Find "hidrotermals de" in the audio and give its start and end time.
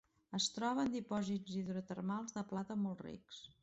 1.61-2.49